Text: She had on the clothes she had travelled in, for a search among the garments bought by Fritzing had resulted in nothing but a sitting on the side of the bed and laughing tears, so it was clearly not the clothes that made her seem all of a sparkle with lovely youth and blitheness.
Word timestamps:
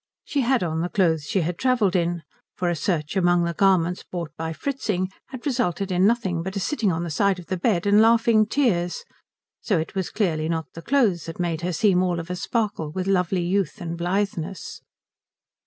She 0.23 0.41
had 0.41 0.63
on 0.63 0.81
the 0.81 0.89
clothes 0.89 1.25
she 1.25 1.41
had 1.41 1.59
travelled 1.59 1.95
in, 1.95 2.23
for 2.55 2.71
a 2.71 2.75
search 2.75 3.15
among 3.15 3.43
the 3.43 3.53
garments 3.53 4.01
bought 4.01 4.31
by 4.35 4.51
Fritzing 4.51 5.11
had 5.27 5.45
resulted 5.45 5.91
in 5.91 6.07
nothing 6.07 6.41
but 6.41 6.55
a 6.55 6.59
sitting 6.59 6.91
on 6.91 7.03
the 7.03 7.11
side 7.11 7.37
of 7.37 7.45
the 7.45 7.55
bed 7.57 7.85
and 7.85 8.01
laughing 8.01 8.47
tears, 8.47 9.03
so 9.61 9.77
it 9.77 9.93
was 9.93 10.09
clearly 10.09 10.49
not 10.49 10.65
the 10.73 10.81
clothes 10.81 11.25
that 11.27 11.39
made 11.39 11.61
her 11.61 11.71
seem 11.71 12.01
all 12.01 12.19
of 12.19 12.31
a 12.31 12.35
sparkle 12.35 12.89
with 12.91 13.05
lovely 13.05 13.43
youth 13.43 13.79
and 13.79 13.95
blitheness. 13.95 14.81